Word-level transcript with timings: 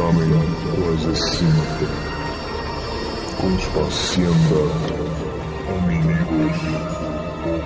examen 0.00 0.32
cosecímetro, 0.76 1.88
conspacienda 3.38 4.62
hominibus 5.68 6.58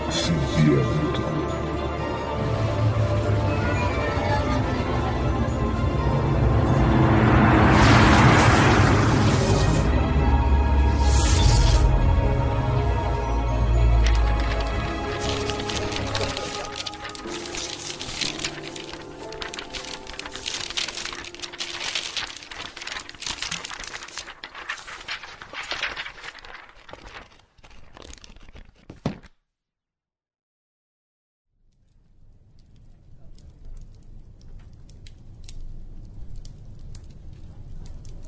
occipiento. 0.09 1.24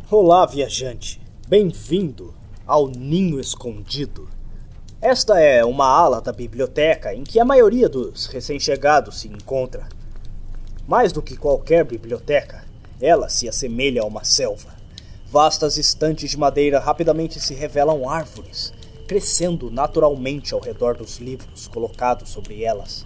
Olá, 0.08 0.46
viajante. 0.46 1.20
Bem-vindo 1.48 2.32
ao 2.64 2.86
Ninho 2.86 3.40
Escondido. 3.40 4.28
Esta 5.02 5.40
é 5.40 5.64
uma 5.64 5.84
ala 5.84 6.20
da 6.20 6.32
biblioteca 6.32 7.12
em 7.12 7.24
que 7.24 7.40
a 7.40 7.44
maioria 7.44 7.88
dos 7.88 8.26
recém-chegados 8.26 9.18
se 9.18 9.26
encontra. 9.26 9.88
Mais 10.86 11.10
do 11.10 11.20
que 11.20 11.36
qualquer 11.36 11.84
biblioteca, 11.84 12.64
ela 13.00 13.28
se 13.28 13.48
assemelha 13.48 14.02
a 14.02 14.06
uma 14.06 14.22
selva. 14.22 14.76
Vastas 15.26 15.76
estantes 15.76 16.30
de 16.30 16.38
madeira 16.38 16.78
rapidamente 16.78 17.40
se 17.40 17.52
revelam 17.52 18.08
árvores, 18.08 18.72
crescendo 19.08 19.72
naturalmente 19.72 20.54
ao 20.54 20.60
redor 20.60 20.96
dos 20.96 21.18
livros 21.18 21.66
colocados 21.66 22.30
sobre 22.30 22.62
elas. 22.62 23.04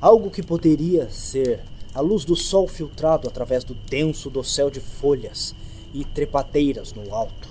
Algo 0.00 0.30
que 0.30 0.44
poderia 0.44 1.10
ser 1.10 1.64
a 1.92 2.00
luz 2.00 2.24
do 2.24 2.36
sol 2.36 2.68
filtrado 2.68 3.26
através 3.26 3.64
do 3.64 3.74
denso 3.74 4.30
dossel 4.30 4.70
de 4.70 4.78
folhas 4.78 5.52
e 5.92 6.04
trepadeiras 6.04 6.92
no 6.92 7.14
alto. 7.14 7.48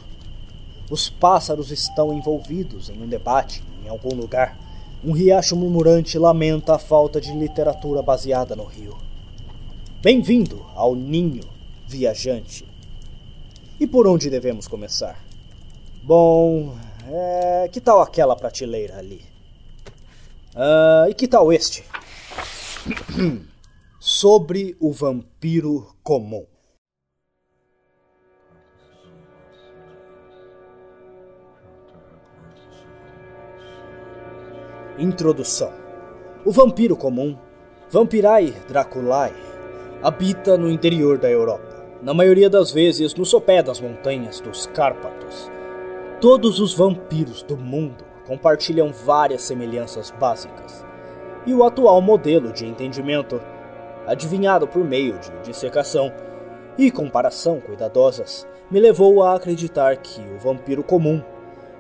Os 0.90 1.10
pássaros 1.10 1.72
estão 1.72 2.14
envolvidos 2.14 2.90
em 2.90 3.02
um 3.02 3.08
debate 3.08 3.64
em 3.84 3.90
algum 3.90 4.16
lugar. 4.16 4.58
Um 5.04 5.12
riacho 5.12 5.56
murmurante 5.56 6.18
lamenta 6.18 6.76
a 6.76 6.80
falta 6.80 7.20
de 7.20 7.32
literatura 7.34 8.02
baseada 8.02 8.56
no 8.56 8.64
rio. 8.64 8.98
Bem-vindo 10.02 10.66
ao 10.76 10.96
Ninho 10.96 11.44
Viajante. 11.88 12.68
E 13.80 13.86
por 13.86 14.08
onde 14.08 14.30
devemos 14.30 14.68
começar? 14.68 15.24
Bom, 16.04 16.76
é, 17.10 17.70
que 17.72 17.82
tal 17.82 18.02
aquela 18.02 18.36
prateleira 18.36 18.98
ali? 18.98 19.22
Ah, 20.56 21.06
e 21.10 21.14
que 21.14 21.28
tal 21.28 21.54
este? 21.54 21.84
Sobre 24.00 24.76
o 24.80 24.92
vampiro 24.92 25.94
comum. 26.02 26.46
Introdução: 35.00 35.72
O 36.44 36.52
vampiro 36.52 36.98
comum, 36.98 37.38
Vampirae 37.88 38.52
draculae, 38.68 39.32
habita 40.02 40.58
no 40.58 40.68
interior 40.72 41.20
da 41.20 41.30
Europa, 41.30 41.86
na 42.02 42.16
maioria 42.16 42.50
das 42.50 42.72
vezes 42.72 43.14
no 43.14 43.24
sopé 43.24 43.62
das 43.62 43.80
montanhas 43.80 44.40
dos 44.40 44.66
Cárpatos. 44.66 45.52
Todos 46.20 46.60
os 46.60 46.74
vampiros 46.74 47.44
do 47.44 47.56
mundo 47.56 48.04
compartilham 48.26 48.92
várias 48.92 49.44
semelhanças 49.44 50.10
básicas, 50.20 50.84
e 51.46 51.54
o 51.54 51.64
atual 51.64 52.02
modelo 52.02 52.52
de 52.52 52.66
entendimento, 52.66 53.40
adivinhado 54.08 54.68
por 54.68 54.84
meio 54.84 55.20
de 55.20 55.30
dissecação 55.44 56.12
e 56.76 56.90
comparação 56.90 57.60
cuidadosas, 57.60 58.48
me 58.72 58.80
levou 58.80 59.22
a 59.22 59.36
acreditar 59.36 59.96
que 59.98 60.22
o 60.22 60.40
vampiro 60.40 60.84
comum 60.84 61.22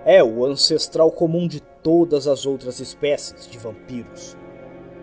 é 0.05 0.23
o 0.23 0.45
ancestral 0.45 1.11
comum 1.11 1.47
de 1.47 1.61
todas 1.81 2.27
as 2.27 2.45
outras 2.45 2.79
espécies 2.79 3.47
de 3.47 3.57
vampiros. 3.57 4.37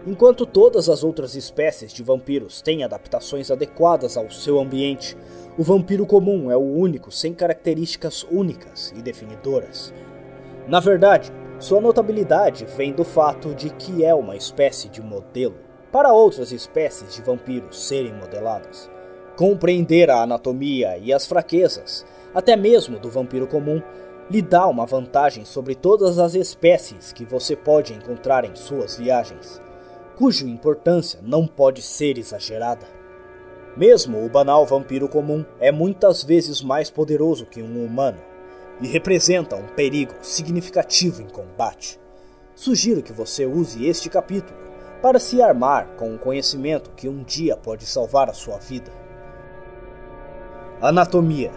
Enquanto 0.07 0.45
todas 0.45 0.89
as 0.89 1.03
outras 1.03 1.35
espécies 1.35 1.93
de 1.93 2.03
vampiros 2.03 2.61
têm 2.61 2.85
adaptações 2.85 3.51
adequadas 3.51 4.17
ao 4.19 4.31
seu 4.31 4.61
ambiente, 4.61 5.17
o 5.57 5.63
vampiro 5.63 6.05
comum 6.05 6.51
é 6.51 6.57
o 6.57 6.61
único 6.61 7.11
sem 7.11 7.33
características 7.33 8.27
únicas 8.31 8.93
e 8.95 9.01
definidoras. 9.01 9.95
Na 10.69 10.79
verdade, 10.79 11.33
sua 11.59 11.81
notabilidade 11.81 12.67
vem 12.77 12.93
do 12.93 13.05
fato 13.05 13.55
de 13.55 13.71
que 13.71 14.05
é 14.05 14.15
uma 14.15 14.37
espécie 14.37 14.89
de 14.89 15.01
modelo 15.01 15.55
para 15.91 16.13
outras 16.13 16.53
espécies 16.53 17.15
de 17.15 17.23
vampiros 17.23 17.87
serem 17.87 18.13
modeladas. 18.13 18.91
Compreender 19.37 20.11
a 20.11 20.23
anatomia 20.23 20.99
e 20.99 21.13
as 21.13 21.27
fraquezas, 21.27 22.05
até 22.35 22.57
mesmo 22.57 22.99
do 22.99 23.09
vampiro 23.09 23.47
comum, 23.47 23.81
lhe 24.31 24.41
dá 24.41 24.67
uma 24.67 24.87
vantagem 24.87 25.45
sobre 25.45 25.75
todas 25.75 26.19
as 26.19 26.35
espécies 26.35 27.13
que 27.13 27.25
você 27.25 27.55
pode 27.55 27.93
encontrar 27.93 28.45
em 28.45 28.55
suas 28.55 28.97
viagens, 28.97 29.61
cuja 30.17 30.47
importância 30.47 31.21
não 31.23 31.47
pode 31.47 31.83
ser 31.83 32.17
exagerada. 32.17 32.87
Mesmo 33.77 34.25
o 34.25 34.29
banal 34.29 34.65
vampiro 34.65 35.09
comum 35.09 35.45
é 35.59 35.71
muitas 35.71 36.23
vezes 36.23 36.63
mais 36.63 36.91
poderoso 36.91 37.45
que 37.45 37.61
um 37.61 37.85
humano 37.85 38.19
e 38.81 38.87
representa 38.87 39.57
um 39.57 39.67
perigo 39.67 40.15
significativo 40.23 41.23
em 41.23 41.29
combate. 41.29 42.01
Sugiro 42.55 43.03
que 43.03 43.13
você 43.13 43.45
use 43.47 43.87
este 43.87 44.09
capítulo 44.09 44.59
para 45.03 45.19
se 45.19 45.43
armar 45.43 45.89
com 45.97 46.15
o 46.15 46.19
conhecimento 46.19 46.91
que 46.91 47.09
um 47.09 47.23
dia 47.23 47.57
pode 47.57 47.85
salvar 47.85 48.31
a 48.31 48.33
sua 48.33 48.59
vida. 48.59 48.91
Anatomia 50.81 51.51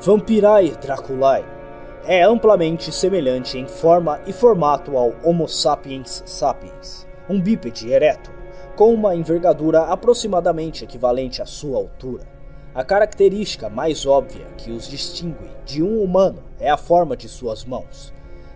Vampirae 0.00 0.70
Draculae 0.80 1.57
é 2.08 2.22
amplamente 2.22 2.90
semelhante 2.90 3.58
em 3.58 3.68
forma 3.68 4.18
e 4.26 4.32
formato 4.32 4.96
ao 4.96 5.12
Homo 5.22 5.46
sapiens 5.46 6.22
sapiens, 6.24 7.06
um 7.28 7.38
bípede 7.38 7.92
ereto, 7.92 8.30
com 8.74 8.94
uma 8.94 9.14
envergadura 9.14 9.82
aproximadamente 9.82 10.82
equivalente 10.82 11.42
à 11.42 11.44
sua 11.44 11.76
altura. 11.76 12.26
A 12.74 12.82
característica 12.82 13.68
mais 13.68 14.06
óbvia 14.06 14.46
que 14.56 14.70
os 14.70 14.88
distingue 14.88 15.50
de 15.66 15.82
um 15.82 16.02
humano 16.02 16.42
é 16.58 16.70
a 16.70 16.78
forma 16.78 17.14
de 17.14 17.28
suas 17.28 17.66
mãos. 17.66 18.10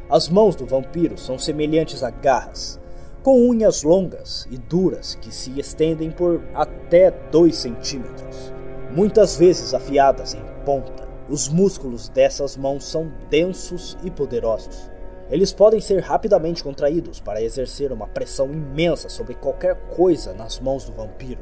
As 0.09 0.31
mãos 0.31 0.56
do 0.56 0.65
vampiro 0.65 1.19
são 1.19 1.38
semelhantes 1.38 2.03
a 2.03 2.09
garras, 2.09 2.81
com 3.23 3.50
unhas 3.50 3.82
longas 3.82 4.49
e 4.50 4.56
duras 4.56 5.15
que 5.17 5.31
se 5.31 5.61
estendem 5.61 6.11
por 6.11 6.43
até 6.55 7.11
2 7.11 7.55
centímetros, 7.55 8.50
muitas 8.97 9.37
vezes 9.37 9.75
afiadas 9.75 10.32
em 10.32 10.43
ponta. 10.65 11.12
Os 11.32 11.49
músculos 11.49 12.11
dessas 12.11 12.58
mãos 12.58 12.84
são 12.84 13.11
densos 13.31 13.96
e 14.05 14.11
poderosos. 14.11 14.90
Eles 15.31 15.50
podem 15.50 15.81
ser 15.81 16.02
rapidamente 16.02 16.62
contraídos 16.62 17.20
para 17.20 17.40
exercer 17.40 17.90
uma 17.90 18.06
pressão 18.06 18.52
imensa 18.52 19.08
sobre 19.08 19.34
qualquer 19.34 19.75
coisa 19.96 20.34
nas 20.34 20.61
mãos 20.61 20.84
do 20.84 20.93
vampiro. 20.93 21.40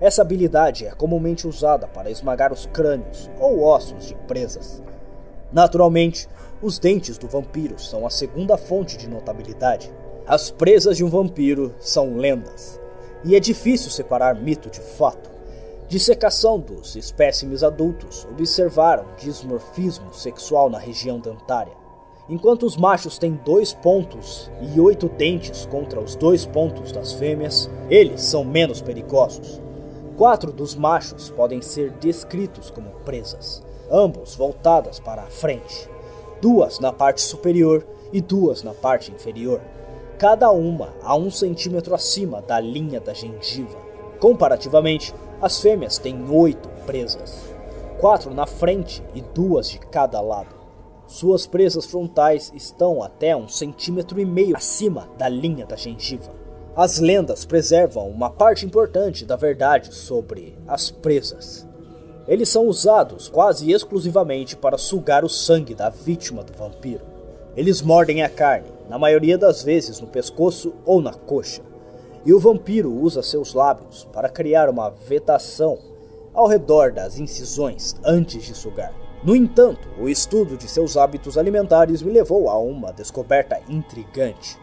Essa 0.00 0.22
habilidade 0.22 0.86
é 0.86 0.92
comumente 0.92 1.44
usada 1.44 1.88
para 1.88 2.08
esmagar 2.08 2.52
os 2.52 2.66
crânios 2.66 3.28
ou 3.40 3.64
ossos 3.64 4.06
de 4.06 4.14
presas. 4.28 4.80
Naturalmente, 5.52 6.28
os 6.62 6.78
dentes 6.78 7.18
do 7.18 7.26
vampiro 7.26 7.80
são 7.80 8.06
a 8.06 8.10
segunda 8.10 8.56
fonte 8.56 8.96
de 8.96 9.08
notabilidade. 9.08 9.92
As 10.24 10.52
presas 10.52 10.98
de 10.98 11.02
um 11.02 11.08
vampiro 11.08 11.74
são 11.80 12.16
lendas, 12.16 12.80
e 13.24 13.34
é 13.34 13.40
difícil 13.40 13.90
separar 13.90 14.40
mito 14.40 14.70
de 14.70 14.80
fato. 14.80 15.35
Dissecação 15.88 16.58
dos 16.58 16.96
espécimes 16.96 17.62
adultos 17.62 18.26
observaram 18.28 19.04
dismorfismo 19.18 20.12
sexual 20.12 20.68
na 20.68 20.78
região 20.78 21.20
dentária. 21.20 21.74
Enquanto 22.28 22.66
os 22.66 22.76
machos 22.76 23.18
têm 23.18 23.38
dois 23.44 23.72
pontos 23.72 24.50
e 24.60 24.80
oito 24.80 25.08
dentes 25.08 25.64
contra 25.64 26.00
os 26.00 26.16
dois 26.16 26.44
pontos 26.44 26.90
das 26.90 27.12
fêmeas, 27.12 27.70
eles 27.88 28.22
são 28.22 28.44
menos 28.44 28.82
perigosos. 28.82 29.60
Quatro 30.16 30.50
dos 30.50 30.74
machos 30.74 31.30
podem 31.30 31.62
ser 31.62 31.92
descritos 31.92 32.68
como 32.68 32.90
presas, 33.04 33.62
ambos 33.88 34.34
voltadas 34.34 34.98
para 34.98 35.22
a 35.22 35.30
frente, 35.30 35.88
duas 36.42 36.80
na 36.80 36.92
parte 36.92 37.22
superior 37.22 37.86
e 38.12 38.20
duas 38.20 38.64
na 38.64 38.74
parte 38.74 39.12
inferior, 39.12 39.60
cada 40.18 40.50
uma 40.50 40.94
a 41.00 41.14
um 41.14 41.30
centímetro 41.30 41.94
acima 41.94 42.42
da 42.42 42.58
linha 42.58 42.98
da 42.98 43.14
gengiva. 43.14 43.78
Comparativamente, 44.18 45.14
as 45.40 45.60
fêmeas 45.60 45.98
têm 45.98 46.30
oito 46.30 46.68
presas, 46.86 47.44
quatro 47.98 48.32
na 48.32 48.46
frente 48.46 49.02
e 49.14 49.20
duas 49.20 49.68
de 49.68 49.78
cada 49.78 50.20
lado. 50.20 50.56
Suas 51.06 51.46
presas 51.46 51.86
frontais 51.86 52.50
estão 52.54 53.02
até 53.02 53.36
um 53.36 53.46
centímetro 53.46 54.18
e 54.18 54.24
meio 54.24 54.56
acima 54.56 55.08
da 55.18 55.28
linha 55.28 55.66
da 55.66 55.76
gengiva. 55.76 56.30
As 56.74 56.98
lendas 56.98 57.44
preservam 57.44 58.08
uma 58.08 58.28
parte 58.28 58.66
importante 58.66 59.24
da 59.24 59.36
verdade 59.36 59.94
sobre 59.94 60.58
as 60.66 60.90
presas. 60.90 61.66
Eles 62.26 62.48
são 62.48 62.66
usados 62.66 63.28
quase 63.28 63.70
exclusivamente 63.70 64.56
para 64.56 64.76
sugar 64.76 65.24
o 65.24 65.28
sangue 65.28 65.74
da 65.74 65.88
vítima 65.88 66.42
do 66.42 66.52
vampiro. 66.52 67.04
Eles 67.56 67.80
mordem 67.80 68.22
a 68.22 68.28
carne, 68.28 68.68
na 68.88 68.98
maioria 68.98 69.38
das 69.38 69.62
vezes 69.62 70.00
no 70.00 70.06
pescoço 70.06 70.74
ou 70.84 71.00
na 71.00 71.14
coxa, 71.14 71.62
e 72.26 72.34
o 72.34 72.40
vampiro 72.40 72.92
usa 72.92 73.22
seus 73.22 73.54
lábios 73.54 74.04
para 74.12 74.28
criar 74.28 74.68
uma 74.68 74.90
vetação 74.90 75.78
ao 76.34 76.48
redor 76.48 76.90
das 76.90 77.20
incisões 77.20 77.94
antes 78.04 78.42
de 78.42 78.52
sugar. 78.52 78.92
No 79.22 79.36
entanto, 79.36 79.88
o 79.96 80.08
estudo 80.08 80.56
de 80.56 80.66
seus 80.68 80.96
hábitos 80.96 81.38
alimentares 81.38 82.02
me 82.02 82.10
levou 82.10 82.48
a 82.50 82.58
uma 82.58 82.92
descoberta 82.92 83.60
intrigante. 83.68 84.58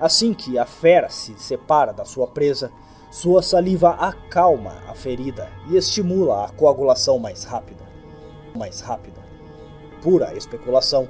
Assim 0.00 0.34
que 0.34 0.58
a 0.58 0.66
fera 0.66 1.08
se 1.08 1.38
separa 1.38 1.92
da 1.92 2.04
sua 2.04 2.26
presa, 2.26 2.72
sua 3.12 3.42
saliva 3.42 3.90
acalma 3.90 4.82
a 4.88 4.94
ferida 4.94 5.48
e 5.70 5.76
estimula 5.76 6.44
a 6.44 6.48
coagulação 6.48 7.20
mais 7.20 7.44
rápida. 7.44 7.84
Mais 8.56 8.80
rápida. 8.80 9.22
Pura 10.02 10.36
especulação, 10.36 11.08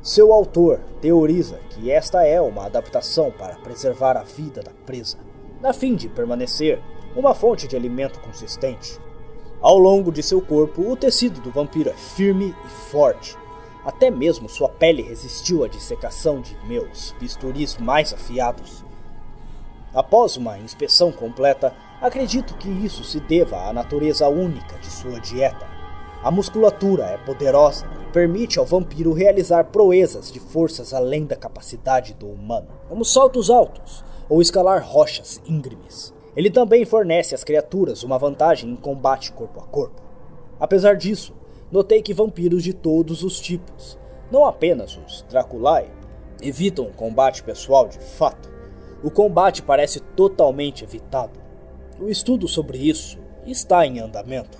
seu 0.00 0.32
autor 0.32 0.80
teoriza 1.02 1.60
que 1.68 1.90
esta 1.90 2.24
é 2.24 2.40
uma 2.40 2.64
adaptação 2.64 3.30
para 3.30 3.56
preservar 3.56 4.16
a 4.16 4.22
vida 4.22 4.62
da 4.62 4.72
presa, 4.86 5.18
a 5.62 5.72
fim 5.72 5.94
de 5.94 6.08
permanecer 6.08 6.82
uma 7.14 7.34
fonte 7.34 7.68
de 7.68 7.76
alimento 7.76 8.18
consistente. 8.20 8.98
Ao 9.60 9.78
longo 9.78 10.10
de 10.10 10.22
seu 10.22 10.40
corpo, 10.40 10.82
o 10.82 10.96
tecido 10.96 11.40
do 11.40 11.52
vampiro 11.52 11.88
é 11.88 11.92
firme 11.92 12.54
e 12.64 12.68
forte. 12.90 13.36
Até 13.84 14.10
mesmo 14.10 14.48
sua 14.48 14.68
pele 14.68 15.02
resistiu 15.02 15.62
à 15.62 15.68
dissecação 15.68 16.40
de 16.40 16.56
meus 16.66 17.14
bisturis 17.20 17.76
mais 17.78 18.12
afiados. 18.12 18.84
Após 19.94 20.36
uma 20.36 20.58
inspeção 20.58 21.12
completa, 21.12 21.72
acredito 22.00 22.54
que 22.54 22.68
isso 22.68 23.04
se 23.04 23.20
deva 23.20 23.68
à 23.68 23.72
natureza 23.72 24.26
única 24.28 24.78
de 24.78 24.90
sua 24.90 25.20
dieta. 25.20 25.66
A 26.24 26.30
musculatura 26.30 27.04
é 27.04 27.18
poderosa 27.18 27.86
e 28.02 28.12
permite 28.12 28.58
ao 28.58 28.64
vampiro 28.64 29.12
realizar 29.12 29.64
proezas 29.64 30.32
de 30.32 30.40
forças 30.40 30.94
além 30.94 31.24
da 31.24 31.36
capacidade 31.36 32.14
do 32.14 32.26
humano, 32.26 32.68
como 32.88 33.04
saltos 33.04 33.50
altos 33.50 34.02
ou 34.32 34.40
escalar 34.40 34.82
rochas 34.82 35.42
íngremes. 35.46 36.10
Ele 36.34 36.50
também 36.50 36.86
fornece 36.86 37.34
às 37.34 37.44
criaturas 37.44 38.02
uma 38.02 38.16
vantagem 38.16 38.70
em 38.70 38.76
combate 38.76 39.30
corpo 39.30 39.60
a 39.60 39.64
corpo. 39.64 40.00
Apesar 40.58 40.96
disso, 40.96 41.34
notei 41.70 42.00
que 42.00 42.14
vampiros 42.14 42.64
de 42.64 42.72
todos 42.72 43.22
os 43.22 43.38
tipos, 43.38 43.98
não 44.30 44.46
apenas 44.46 44.96
os 44.96 45.20
Draculae, 45.28 45.90
evitam 46.40 46.86
o 46.86 46.94
combate 46.94 47.42
pessoal 47.42 47.86
de 47.86 47.98
fato. 47.98 48.50
O 49.04 49.10
combate 49.10 49.60
parece 49.60 50.00
totalmente 50.00 50.82
evitado. 50.82 51.38
O 52.00 52.08
estudo 52.08 52.48
sobre 52.48 52.78
isso 52.78 53.18
está 53.44 53.84
em 53.84 54.00
andamento. 54.00 54.56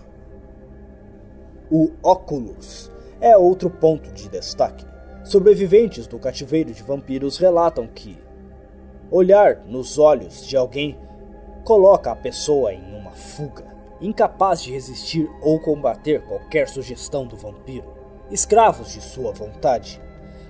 O 1.70 1.92
Oculus 2.02 2.90
é 3.22 3.34
outro 3.38 3.70
ponto 3.70 4.12
de 4.12 4.28
destaque. 4.28 4.84
Sobreviventes 5.24 6.06
do 6.06 6.18
cativeiro 6.18 6.74
de 6.74 6.82
vampiros 6.82 7.38
relatam 7.38 7.86
que 7.86 8.18
olhar 9.12 9.58
nos 9.66 9.98
olhos 9.98 10.46
de 10.46 10.56
alguém 10.56 10.98
coloca 11.64 12.10
a 12.10 12.16
pessoa 12.16 12.72
em 12.72 12.96
uma 12.96 13.10
fuga, 13.10 13.66
incapaz 14.00 14.62
de 14.62 14.72
resistir 14.72 15.30
ou 15.42 15.60
combater 15.60 16.24
qualquer 16.24 16.66
sugestão 16.66 17.26
do 17.26 17.36
vampiro, 17.36 17.92
escravos 18.30 18.90
de 18.90 19.02
sua 19.02 19.30
vontade. 19.30 20.00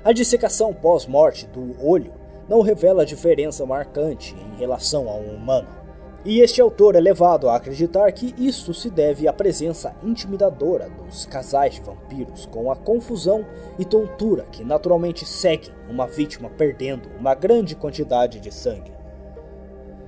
A 0.04 0.12
dissecação 0.12 0.72
pós-morte 0.72 1.44
do 1.48 1.74
olho 1.84 2.14
não 2.48 2.60
revela 2.60 3.04
diferença 3.04 3.66
marcante 3.66 4.34
em 4.36 4.58
relação 4.58 5.08
a 5.08 5.14
um 5.14 5.34
humano. 5.34 5.81
E 6.24 6.38
este 6.38 6.60
autor 6.60 6.94
é 6.94 7.00
levado 7.00 7.48
a 7.48 7.56
acreditar 7.56 8.12
que 8.12 8.32
isto 8.38 8.72
se 8.72 8.88
deve 8.88 9.26
à 9.26 9.32
presença 9.32 9.92
intimidadora 10.04 10.88
dos 10.88 11.26
casais 11.26 11.74
de 11.74 11.80
vampiros, 11.80 12.46
com 12.46 12.70
a 12.70 12.76
confusão 12.76 13.44
e 13.76 13.84
tontura 13.84 14.46
que 14.52 14.62
naturalmente 14.62 15.26
seguem 15.26 15.74
uma 15.90 16.06
vítima 16.06 16.48
perdendo 16.48 17.08
uma 17.18 17.34
grande 17.34 17.74
quantidade 17.74 18.38
de 18.38 18.54
sangue. 18.54 18.92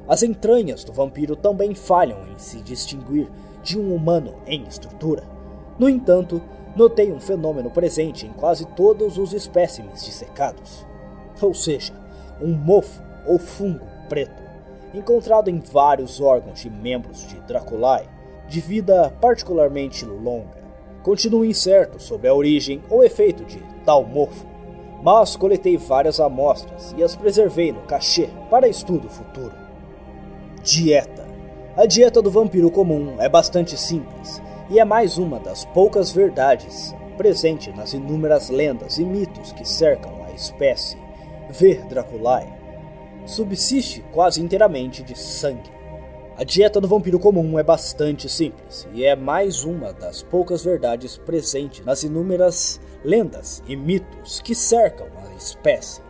As 0.06 0.22
entranhas 0.22 0.84
do 0.84 0.92
vampiro 0.92 1.34
também 1.34 1.74
falham 1.74 2.28
em 2.28 2.38
se 2.38 2.60
distinguir 2.60 3.28
de 3.64 3.76
um 3.76 3.92
humano 3.92 4.36
em 4.46 4.62
estrutura. 4.68 5.24
No 5.80 5.88
entanto, 5.88 6.40
notei 6.76 7.10
um 7.10 7.18
fenômeno 7.18 7.72
presente 7.72 8.24
em 8.24 8.32
quase 8.32 8.66
todos 8.66 9.18
os 9.18 9.32
espécimes 9.32 10.04
dissecados. 10.04 10.86
Ou 11.42 11.52
seja, 11.52 11.92
um 12.40 12.52
mofo 12.52 13.02
ou 13.26 13.36
fungo 13.36 13.84
preto, 14.08 14.43
encontrado 14.94 15.50
em 15.50 15.58
vários 15.60 16.20
órgãos 16.20 16.60
de 16.60 16.70
membros 16.70 17.26
de 17.26 17.40
Draculae, 17.40 18.08
de 18.48 18.60
vida 18.60 19.12
particularmente 19.20 20.04
longa. 20.04 20.62
Continuo 21.02 21.44
incerto 21.44 22.00
sobre 22.00 22.28
a 22.28 22.34
origem 22.34 22.80
ou 22.88 23.04
efeito 23.04 23.44
de 23.44 23.58
tal 23.84 24.04
mofo, 24.04 24.46
mas 25.02 25.36
coletei 25.36 25.76
várias 25.76 26.18
amostras 26.20 26.94
e 26.96 27.02
as 27.02 27.14
preservei 27.14 27.72
no 27.72 27.82
cachê 27.82 28.30
para 28.48 28.68
estudo 28.68 29.08
futuro. 29.08 29.52
Dieta. 30.62 31.24
A 31.76 31.84
dieta 31.86 32.22
do 32.22 32.30
vampiro 32.30 32.70
comum 32.70 33.16
é 33.18 33.28
bastante 33.28 33.76
simples 33.76 34.40
e 34.70 34.78
é 34.78 34.84
mais 34.84 35.18
uma 35.18 35.38
das 35.38 35.64
poucas 35.66 36.10
verdades 36.10 36.94
presente 37.18 37.70
nas 37.70 37.92
inúmeras 37.92 38.48
lendas 38.48 38.98
e 38.98 39.04
mitos 39.04 39.52
que 39.52 39.68
cercam 39.68 40.12
a 40.26 40.32
espécie 40.32 40.96
V. 41.50 41.74
draculae. 41.88 42.63
Subsiste 43.26 44.04
quase 44.12 44.42
inteiramente 44.42 45.02
de 45.02 45.18
sangue. 45.18 45.72
A 46.36 46.44
dieta 46.44 46.78
do 46.78 46.86
vampiro 46.86 47.18
comum 47.18 47.58
é 47.58 47.62
bastante 47.62 48.28
simples 48.28 48.86
e 48.92 49.02
é 49.02 49.16
mais 49.16 49.64
uma 49.64 49.94
das 49.94 50.22
poucas 50.22 50.62
verdades 50.62 51.16
presentes 51.16 51.84
nas 51.86 52.02
inúmeras 52.02 52.78
lendas 53.02 53.62
e 53.66 53.76
mitos 53.76 54.40
que 54.40 54.54
cercam 54.54 55.06
a 55.16 55.34
espécie. 55.36 56.02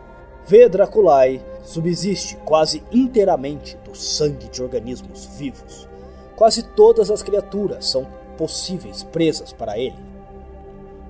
V. 0.45 0.67
draculae 0.67 1.41
subsiste 1.63 2.35
quase 2.43 2.83
inteiramente 2.91 3.77
do 3.77 3.95
sangue 3.95 4.49
de 4.49 4.61
organismos 4.61 5.25
vivos. 5.37 5.87
Quase 6.35 6.63
todas 6.63 7.09
as 7.09 7.23
criaturas 7.23 7.87
são 7.87 8.05
possíveis 8.37 9.03
presas 9.03 9.53
para 9.53 9.77
ele. 9.77 10.03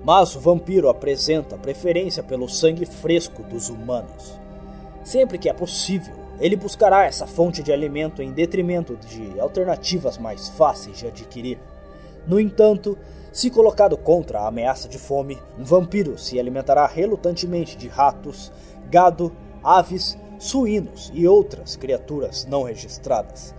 Mas 0.03 0.35
o 0.35 0.39
vampiro 0.39 0.87
apresenta 0.87 1.57
preferência 1.57 2.21
pelo 2.21 2.47
sangue 2.47 2.85
fresco 2.85 3.41
dos 3.41 3.69
humanos. 3.69 4.44
Sempre 5.05 5.37
que 5.37 5.47
é 5.47 5.53
possível, 5.53 6.15
ele 6.39 6.55
buscará 6.55 7.05
essa 7.05 7.27
fonte 7.27 7.61
de 7.61 7.71
alimento 7.71 8.23
em 8.23 8.31
detrimento 8.31 8.97
de 8.97 9.39
alternativas 9.39 10.17
mais 10.17 10.49
fáceis 10.49 10.97
de 10.97 11.05
adquirir. 11.05 11.59
No 12.25 12.39
entanto, 12.39 12.97
se 13.31 13.51
colocado 13.51 13.95
contra 13.97 14.39
a 14.39 14.47
ameaça 14.47 14.89
de 14.89 14.97
fome, 14.97 15.37
um 15.59 15.63
vampiro 15.63 16.17
se 16.17 16.39
alimentará 16.39 16.87
relutantemente 16.87 17.77
de 17.77 17.87
ratos, 17.87 18.51
gado, 18.89 19.31
aves 19.63 20.17
suínos 20.39 21.11
e 21.13 21.27
outras 21.27 21.75
criaturas 21.75 22.47
não 22.47 22.63
registradas. 22.63 23.53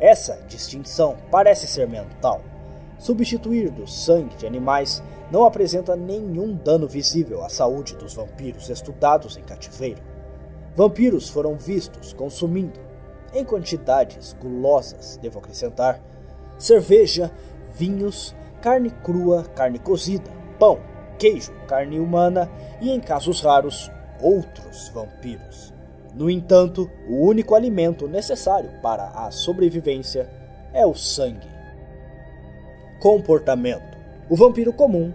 Essa 0.00 0.42
distinção 0.48 1.16
parece 1.30 1.68
ser 1.68 1.86
mental. 1.86 2.40
Substituir 2.98 3.70
do 3.70 3.86
sangue 3.86 4.34
de 4.34 4.48
animais 4.48 5.00
não 5.30 5.44
apresenta 5.44 5.94
nenhum 5.94 6.56
dano 6.56 6.88
visível 6.88 7.44
à 7.44 7.48
saúde 7.48 7.94
dos 7.94 8.14
vampiros 8.14 8.68
estudados 8.68 9.36
em 9.36 9.42
cativeiro. 9.42 10.11
Vampiros 10.74 11.28
foram 11.28 11.56
vistos 11.56 12.12
consumindo, 12.12 12.80
em 13.34 13.44
quantidades 13.44 14.36
gulosas, 14.40 15.18
devo 15.20 15.38
acrescentar, 15.38 16.00
cerveja, 16.58 17.30
vinhos, 17.74 18.34
carne 18.60 18.90
crua, 18.90 19.44
carne 19.54 19.78
cozida, 19.78 20.30
pão, 20.58 20.78
queijo, 21.18 21.52
carne 21.66 21.98
humana 21.98 22.50
e, 22.80 22.90
em 22.90 23.00
casos 23.00 23.40
raros, 23.40 23.90
outros 24.20 24.88
vampiros. 24.88 25.72
No 26.14 26.30
entanto, 26.30 26.90
o 27.08 27.26
único 27.26 27.54
alimento 27.54 28.06
necessário 28.06 28.70
para 28.82 29.08
a 29.08 29.30
sobrevivência 29.30 30.30
é 30.72 30.84
o 30.86 30.94
sangue. 30.94 31.48
Comportamento: 33.00 33.98
O 34.28 34.36
vampiro 34.36 34.72
comum 34.72 35.12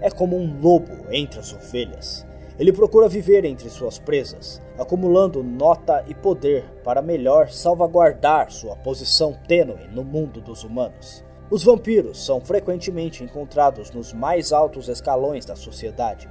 é 0.00 0.10
como 0.10 0.36
um 0.36 0.60
lobo 0.60 0.92
entre 1.10 1.40
as 1.40 1.52
ovelhas. 1.52 2.26
Ele 2.58 2.72
procura 2.72 3.08
viver 3.08 3.44
entre 3.44 3.68
suas 3.68 3.98
presas, 3.98 4.62
acumulando 4.78 5.42
nota 5.42 6.04
e 6.06 6.14
poder 6.14 6.64
para 6.84 7.02
melhor 7.02 7.50
salvaguardar 7.50 8.50
sua 8.50 8.76
posição 8.76 9.36
tênue 9.46 9.88
no 9.92 10.04
mundo 10.04 10.40
dos 10.40 10.62
humanos. 10.62 11.24
Os 11.50 11.64
vampiros 11.64 12.24
são 12.24 12.40
frequentemente 12.40 13.24
encontrados 13.24 13.90
nos 13.90 14.12
mais 14.12 14.52
altos 14.52 14.88
escalões 14.88 15.44
da 15.44 15.56
sociedade: 15.56 16.28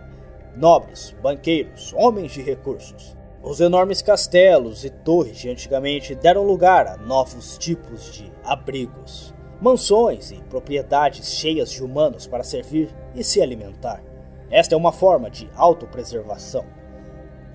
nobres, 0.55 1.15
banqueiros, 1.21 1.93
homens 1.95 2.31
de 2.31 2.41
recursos. 2.41 3.17
Os 3.41 3.59
enormes 3.59 4.01
castelos 4.01 4.83
e 4.83 4.89
torres 4.89 5.37
de 5.37 5.49
antigamente 5.49 6.15
deram 6.15 6.43
lugar 6.43 6.87
a 6.87 6.97
novos 6.97 7.57
tipos 7.57 8.11
de 8.11 8.31
abrigos, 8.43 9.33
mansões 9.61 10.31
e 10.31 10.35
propriedades 10.43 11.33
cheias 11.33 11.71
de 11.71 11.83
humanos 11.83 12.27
para 12.27 12.43
servir 12.43 12.89
e 13.15 13.23
se 13.23 13.41
alimentar. 13.41 14.03
Esta 14.49 14.75
é 14.75 14.77
uma 14.77 14.91
forma 14.91 15.29
de 15.29 15.49
autopreservação. 15.55 16.76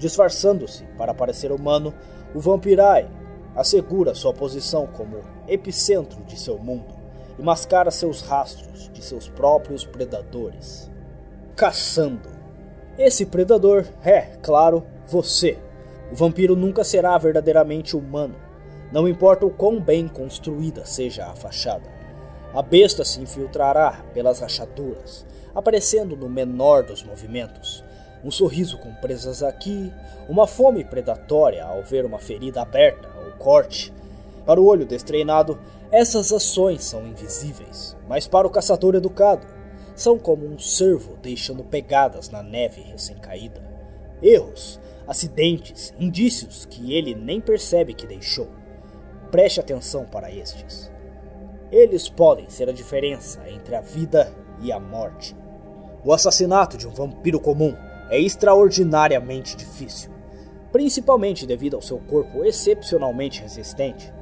Disfarçando-se 0.03 0.83
para 0.99 1.15
parecer 1.15 1.53
humano, 1.53 1.95
o 2.35 2.41
Vampirai 2.41 3.09
assegura 3.55 4.17
sua 4.17 4.35
posição 4.35 4.85
como 4.85 5.21
epicentro 5.47 6.25
de 6.25 6.37
seu 6.37 6.59
mundo, 6.59 6.93
e 7.39 7.43
mascara 7.43 7.89
seus 7.89 8.21
rastros 8.21 8.91
de 8.93 9.01
seus 9.01 9.29
próprios 9.29 9.85
predadores. 9.85 10.91
Caçando. 11.55 12.29
Esse 12.99 13.25
predador 13.25 13.87
é, 14.03 14.23
claro, 14.43 14.85
você. 15.07 15.57
O 16.11 16.17
vampiro 16.17 16.57
nunca 16.57 16.83
será 16.83 17.17
verdadeiramente 17.17 17.97
humano, 17.97 18.35
não 18.91 19.07
importa 19.07 19.47
o 19.47 19.51
quão 19.51 19.81
bem 19.81 20.09
construída 20.09 20.85
seja 20.85 21.27
a 21.27 21.37
fachada. 21.37 21.89
A 22.53 22.61
besta 22.61 23.05
se 23.05 23.21
infiltrará 23.21 24.05
pelas 24.13 24.41
rachaduras, 24.41 25.25
aparecendo 25.55 26.17
no 26.17 26.29
menor 26.29 26.83
dos 26.83 27.05
movimentos. 27.05 27.85
Um 28.25 28.31
sorriso 28.31 28.79
com 28.79 28.95
presas 28.95 29.43
aqui, 29.43 29.93
uma 30.29 30.47
fome 30.47 30.85
predatória 30.85 31.65
ao 31.65 31.83
ver 31.83 32.05
uma 32.05 32.19
ferida 32.19 32.63
aberta 32.63 33.09
ou 33.25 33.33
corte. 33.33 33.93
Para 34.47 34.61
o 34.61 34.67
olho 34.67 34.87
destreinado, 34.87 35.59
essas 35.91 36.33
ações 36.33 36.85
são 36.85 37.07
invisíveis, 37.07 37.97
mas 38.09 38.27
para 38.27 38.47
o 38.47 38.51
caçador 38.51 38.95
educado, 38.95 39.47
são 39.95 40.19
como 40.19 40.47
um 40.47 40.59
cervo 40.59 41.17
deixando 41.21 41.65
pegadas 41.65 42.31
na 42.31 42.43
neve 42.43 42.81
recém-caída. 42.81 43.63
Erros, 44.23 44.81
acidentes, 45.07 45.93
indícios 45.99 46.65
que 46.65 46.95
ele 46.95 47.15
nem 47.15 47.41
percebe 47.41 47.93
que 47.93 48.07
deixou. 48.07 48.49
Preste 49.31 49.61
atenção 49.61 50.05
para 50.05 50.31
estes. 50.31 50.91
Eles 51.71 52.09
podem 52.09 52.49
ser 52.49 52.69
a 52.69 52.73
diferença 52.73 53.41
entre 53.49 53.75
a 53.75 53.81
vida 53.81 54.33
e 54.61 54.71
a 54.71 54.79
morte. 54.79 55.37
O 56.05 56.13
assassinato 56.13 56.77
de 56.77 56.87
um 56.87 56.93
vampiro 56.93 57.41
comum 57.41 57.77
é 58.13 58.21
extraordinariamente 58.21 59.57
difícil, 59.57 60.11
principalmente 60.71 61.47
devido 61.47 61.77
ao 61.77 61.81
seu 61.81 61.97
corpo 61.97 62.45
excepcionalmente 62.45 63.41
resistente. 63.41 64.13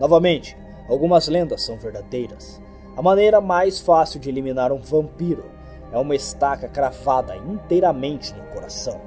Novamente, 0.00 0.56
algumas 0.88 1.28
lendas 1.28 1.62
são 1.62 1.76
verdadeiras. 1.76 2.58
A 2.96 3.02
maneira 3.02 3.38
mais 3.38 3.78
fácil 3.78 4.18
de 4.18 4.30
eliminar 4.30 4.72
um 4.72 4.80
vampiro 4.80 5.50
é 5.92 5.98
uma 5.98 6.14
estaca 6.14 6.66
cravada 6.66 7.36
inteiramente 7.36 8.32
no 8.32 8.42
coração. 8.54 8.98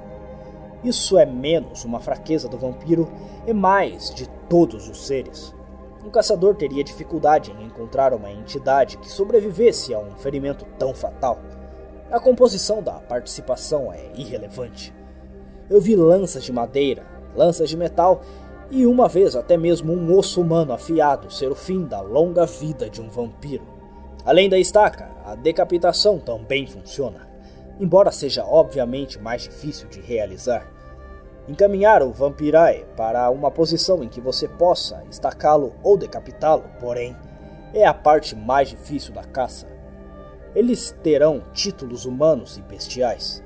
Isso 0.84 1.18
é 1.18 1.26
menos 1.26 1.84
uma 1.84 1.98
fraqueza 1.98 2.48
do 2.48 2.56
vampiro 2.56 3.10
e 3.48 3.52
mais 3.52 4.14
de 4.14 4.28
todos 4.48 4.88
os 4.88 5.08
seres. 5.08 5.52
Um 6.04 6.08
caçador 6.08 6.54
teria 6.54 6.84
dificuldade 6.84 7.50
em 7.50 7.64
encontrar 7.64 8.14
uma 8.14 8.30
entidade 8.30 8.96
que 8.98 9.10
sobrevivesse 9.10 9.92
a 9.92 9.98
um 9.98 10.12
ferimento 10.12 10.64
tão 10.78 10.94
fatal. 10.94 11.40
A 12.10 12.18
composição 12.18 12.82
da 12.82 12.94
participação 12.94 13.92
é 13.92 14.10
irrelevante. 14.16 14.92
Eu 15.70 15.80
vi 15.80 15.94
lanças 15.94 16.42
de 16.42 16.52
madeira, 16.52 17.06
lanças 17.36 17.68
de 17.68 17.76
metal 17.76 18.22
e 18.68 18.84
uma 18.84 19.08
vez 19.08 19.36
até 19.36 19.56
mesmo 19.56 19.92
um 19.92 20.18
osso 20.18 20.40
humano 20.40 20.72
afiado 20.72 21.30
ser 21.30 21.52
o 21.52 21.54
fim 21.54 21.84
da 21.84 22.00
longa 22.00 22.44
vida 22.46 22.90
de 22.90 23.00
um 23.00 23.08
vampiro. 23.08 23.64
Além 24.24 24.48
da 24.48 24.58
estaca, 24.58 25.08
a 25.24 25.36
decapitação 25.36 26.18
também 26.18 26.66
funciona, 26.66 27.28
embora 27.78 28.10
seja 28.10 28.44
obviamente 28.44 29.16
mais 29.20 29.42
difícil 29.42 29.88
de 29.88 30.00
realizar. 30.00 30.66
Encaminhar 31.48 32.02
o 32.02 32.10
Vampirae 32.10 32.86
para 32.96 33.30
uma 33.30 33.52
posição 33.52 34.02
em 34.02 34.08
que 34.08 34.20
você 34.20 34.48
possa 34.48 35.04
estacá-lo 35.08 35.74
ou 35.80 35.96
decapitá-lo, 35.96 36.64
porém, 36.80 37.16
é 37.72 37.86
a 37.86 37.94
parte 37.94 38.34
mais 38.34 38.68
difícil 38.68 39.14
da 39.14 39.22
caça. 39.22 39.79
Eles 40.54 40.94
terão 41.02 41.42
títulos 41.52 42.04
humanos 42.04 42.56
e 42.56 42.62
bestiais. 42.62 43.42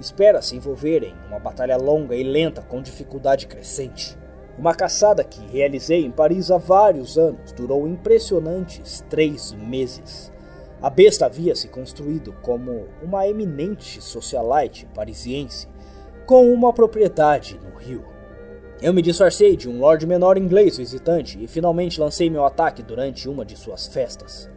Espera 0.00 0.42
se 0.42 0.56
envolver 0.56 1.04
em 1.04 1.14
uma 1.28 1.38
batalha 1.38 1.76
longa 1.76 2.16
e 2.16 2.24
lenta 2.24 2.60
com 2.62 2.82
dificuldade 2.82 3.46
crescente. 3.46 4.18
Uma 4.58 4.74
caçada 4.74 5.22
que 5.22 5.46
realizei 5.46 6.04
em 6.04 6.10
Paris 6.10 6.50
há 6.50 6.58
vários 6.58 7.16
anos 7.16 7.52
durou 7.52 7.86
impressionantes 7.86 9.04
três 9.08 9.52
meses. 9.52 10.32
A 10.82 10.90
besta 10.90 11.26
havia 11.26 11.54
se 11.54 11.68
construído 11.68 12.32
como 12.42 12.88
uma 13.00 13.26
eminente 13.28 14.02
socialite 14.02 14.86
parisiense 14.92 15.68
com 16.26 16.52
uma 16.52 16.72
propriedade 16.72 17.58
no 17.62 17.76
rio. 17.76 18.04
Eu 18.80 18.92
me 18.92 19.00
disfarcei 19.00 19.56
de 19.56 19.68
um 19.68 19.78
lord 19.78 20.04
menor 20.04 20.36
inglês 20.36 20.76
visitante 20.76 21.42
e 21.42 21.46
finalmente 21.46 22.00
lancei 22.00 22.28
meu 22.28 22.44
ataque 22.44 22.82
durante 22.82 23.28
uma 23.28 23.44
de 23.44 23.56
suas 23.56 23.86
festas. 23.86 24.50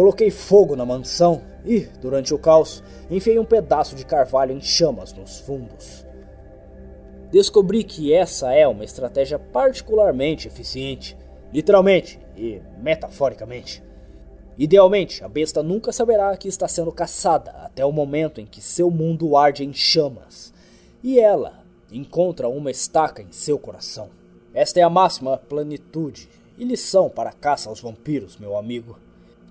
Coloquei 0.00 0.30
fogo 0.30 0.74
na 0.74 0.86
mansão 0.86 1.42
e, 1.62 1.80
durante 2.00 2.32
o 2.32 2.38
caos, 2.38 2.82
enfiei 3.10 3.38
um 3.38 3.44
pedaço 3.44 3.94
de 3.94 4.02
carvalho 4.02 4.56
em 4.56 4.60
chamas 4.62 5.12
nos 5.12 5.40
fundos. 5.40 6.06
Descobri 7.30 7.84
que 7.84 8.10
essa 8.10 8.50
é 8.50 8.66
uma 8.66 8.82
estratégia 8.82 9.38
particularmente 9.38 10.48
eficiente, 10.48 11.14
literalmente 11.52 12.18
e 12.34 12.62
metaforicamente. 12.78 13.82
Idealmente, 14.56 15.22
a 15.22 15.28
besta 15.28 15.62
nunca 15.62 15.92
saberá 15.92 16.34
que 16.34 16.48
está 16.48 16.66
sendo 16.66 16.90
caçada 16.90 17.50
até 17.50 17.84
o 17.84 17.92
momento 17.92 18.40
em 18.40 18.46
que 18.46 18.62
seu 18.62 18.90
mundo 18.90 19.36
arde 19.36 19.66
em 19.66 19.72
chamas 19.74 20.50
e 21.04 21.20
ela 21.20 21.62
encontra 21.92 22.48
uma 22.48 22.70
estaca 22.70 23.20
em 23.20 23.32
seu 23.32 23.58
coração. 23.58 24.08
Esta 24.54 24.80
é 24.80 24.82
a 24.82 24.88
máxima 24.88 25.36
plenitude 25.36 26.26
e 26.56 26.64
lição 26.64 27.10
para 27.10 27.28
a 27.28 27.34
caça 27.34 27.68
aos 27.68 27.82
vampiros, 27.82 28.38
meu 28.38 28.56
amigo. 28.56 28.96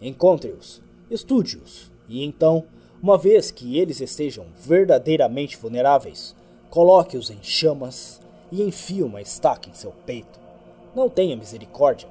Encontre-os, 0.01 0.81
estude-os, 1.09 1.91
e 2.07 2.23
então, 2.23 2.65
uma 3.01 3.17
vez 3.17 3.51
que 3.51 3.77
eles 3.77 3.99
estejam 3.99 4.45
verdadeiramente 4.57 5.57
vulneráveis, 5.57 6.35
coloque-os 6.69 7.29
em 7.29 7.41
chamas 7.41 8.21
e 8.51 8.61
enfie 8.61 9.03
uma 9.03 9.21
estaca 9.21 9.69
em 9.69 9.73
seu 9.73 9.91
peito. 10.05 10.39
Não 10.95 11.09
tenha 11.09 11.35
misericórdia, 11.35 12.07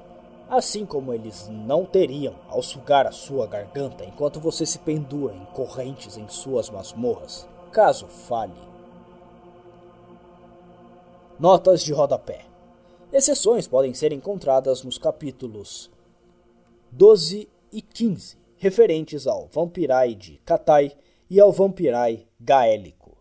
assim 0.49 0.85
como 0.85 1.13
eles 1.13 1.47
não 1.49 1.85
teriam 1.85 2.35
ao 2.47 2.61
sugar 2.61 3.05
a 3.05 3.11
sua 3.11 3.45
garganta 3.45 4.03
enquanto 4.03 4.39
você 4.39 4.65
se 4.65 4.79
pendura 4.79 5.35
em 5.35 5.45
correntes 5.45 6.17
em 6.17 6.27
suas 6.27 6.69
masmorras, 6.69 7.47
caso 7.71 8.07
falhe. 8.07 8.69
Notas 11.39 11.81
de 11.81 11.93
rodapé. 11.93 12.45
Exceções 13.11 13.67
podem 13.67 13.93
ser 13.93 14.11
encontradas 14.11 14.83
nos 14.83 14.97
capítulos 14.97 15.89
12 16.91 17.47
e 17.71 17.81
15, 17.81 18.37
referentes 18.57 19.27
ao 19.27 19.47
Vampirai 19.47 20.15
de 20.15 20.37
Katai 20.45 20.91
e 21.29 21.39
ao 21.39 21.51
Vampirai 21.51 22.27
gaélico. 22.39 23.17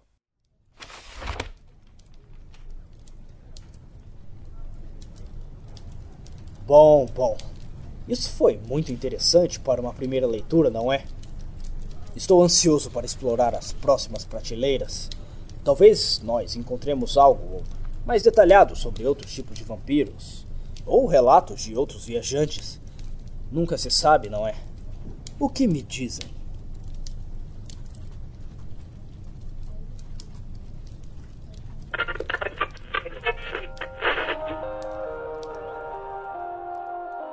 Bom, 6.66 7.06
bom. 7.14 7.36
Isso 8.06 8.30
foi 8.30 8.58
muito 8.58 8.92
interessante 8.92 9.58
para 9.58 9.80
uma 9.80 9.94
primeira 9.94 10.26
leitura, 10.26 10.68
não 10.68 10.92
é? 10.92 11.04
Estou 12.14 12.42
ansioso 12.42 12.90
para 12.90 13.06
explorar 13.06 13.54
as 13.54 13.72
próximas 13.72 14.24
prateleiras. 14.24 15.08
Talvez 15.62 16.20
nós 16.22 16.56
encontremos 16.56 17.16
algo 17.16 17.62
mais 18.04 18.22
detalhado 18.22 18.74
sobre 18.74 19.06
outros 19.06 19.32
tipos 19.32 19.56
de 19.56 19.64
vampiros, 19.64 20.46
ou 20.84 21.06
relatos 21.06 21.62
de 21.62 21.76
outros 21.76 22.04
viajantes. 22.04 22.80
Nunca 23.50 23.78
se 23.78 23.90
sabe, 23.90 24.28
não 24.28 24.46
é? 24.46 24.54
O 25.40 25.48
que 25.48 25.66
me 25.66 25.82
dizem? 25.82 26.28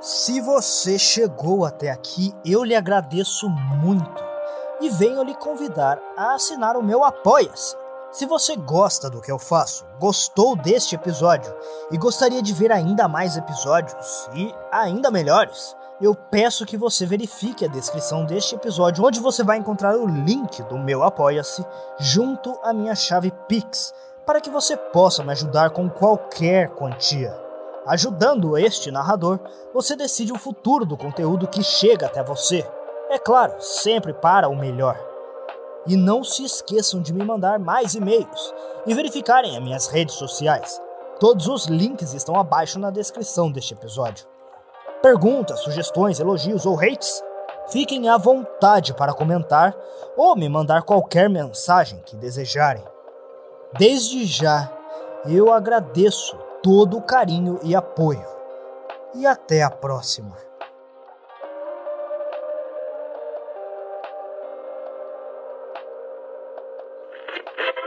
Se 0.00 0.40
você 0.40 0.98
chegou 0.98 1.64
até 1.64 1.90
aqui, 1.90 2.32
eu 2.44 2.64
lhe 2.64 2.74
agradeço 2.74 3.48
muito 3.48 4.24
e 4.80 4.88
venho 4.88 5.22
lhe 5.22 5.34
convidar 5.34 6.00
a 6.16 6.34
assinar 6.34 6.76
o 6.76 6.82
meu 6.82 7.04
Apoia-se. 7.04 7.85
Se 8.16 8.24
você 8.24 8.56
gosta 8.56 9.10
do 9.10 9.20
que 9.20 9.30
eu 9.30 9.38
faço, 9.38 9.84
gostou 10.00 10.56
deste 10.56 10.94
episódio 10.94 11.54
e 11.90 11.98
gostaria 11.98 12.40
de 12.40 12.50
ver 12.54 12.72
ainda 12.72 13.06
mais 13.06 13.36
episódios 13.36 14.26
e 14.32 14.54
ainda 14.72 15.10
melhores, 15.10 15.76
eu 16.00 16.14
peço 16.14 16.64
que 16.64 16.78
você 16.78 17.04
verifique 17.04 17.66
a 17.66 17.68
descrição 17.68 18.24
deste 18.24 18.54
episódio, 18.54 19.04
onde 19.04 19.20
você 19.20 19.44
vai 19.44 19.58
encontrar 19.58 19.98
o 19.98 20.06
link 20.06 20.62
do 20.62 20.78
meu 20.78 21.02
Apoia-se 21.02 21.62
junto 21.98 22.58
à 22.62 22.72
minha 22.72 22.94
chave 22.94 23.30
Pix, 23.46 23.92
para 24.24 24.40
que 24.40 24.48
você 24.48 24.78
possa 24.78 25.22
me 25.22 25.32
ajudar 25.32 25.68
com 25.68 25.86
qualquer 25.90 26.70
quantia. 26.70 27.38
Ajudando 27.86 28.56
este 28.56 28.90
narrador, 28.90 29.38
você 29.74 29.94
decide 29.94 30.32
o 30.32 30.38
futuro 30.38 30.86
do 30.86 30.96
conteúdo 30.96 31.46
que 31.46 31.62
chega 31.62 32.06
até 32.06 32.24
você. 32.24 32.66
É 33.10 33.18
claro, 33.18 33.56
sempre 33.60 34.14
para 34.14 34.48
o 34.48 34.56
melhor. 34.56 35.05
E 35.86 35.96
não 35.96 36.24
se 36.24 36.44
esqueçam 36.44 37.00
de 37.00 37.12
me 37.12 37.24
mandar 37.24 37.58
mais 37.58 37.94
e-mails 37.94 38.54
e 38.86 38.94
verificarem 38.94 39.56
as 39.56 39.62
minhas 39.62 39.86
redes 39.86 40.14
sociais. 40.14 40.80
Todos 41.20 41.46
os 41.46 41.66
links 41.66 42.12
estão 42.12 42.36
abaixo 42.36 42.78
na 42.78 42.90
descrição 42.90 43.50
deste 43.50 43.74
episódio. 43.74 44.26
Perguntas, 45.00 45.60
sugestões, 45.60 46.20
elogios 46.20 46.66
ou 46.66 46.78
hates? 46.78 47.22
Fiquem 47.68 48.08
à 48.08 48.16
vontade 48.16 48.94
para 48.94 49.14
comentar 49.14 49.74
ou 50.16 50.36
me 50.36 50.48
mandar 50.48 50.82
qualquer 50.82 51.28
mensagem 51.28 52.00
que 52.04 52.16
desejarem. 52.16 52.84
Desde 53.78 54.24
já, 54.24 54.72
eu 55.26 55.52
agradeço 55.52 56.36
todo 56.62 56.98
o 56.98 57.02
carinho 57.02 57.58
e 57.62 57.74
apoio. 57.74 58.24
E 59.14 59.26
até 59.26 59.62
a 59.62 59.70
próxima. 59.70 60.45